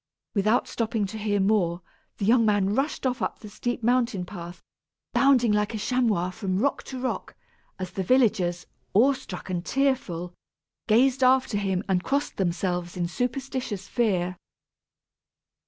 [0.33, 1.83] Without stopping to hear more,
[2.17, 4.63] the young man rushed off up the steep mountain path,
[5.13, 7.35] bounding like a chamois from rock to rock,
[7.77, 10.33] as the villagers, awe struck and tearful,
[10.87, 14.37] gazed after him and crossed themselves in superstitious fear.